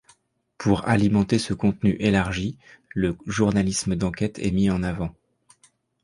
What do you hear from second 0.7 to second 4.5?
alimenter ce contenu élargi, le journalisme d'enquête est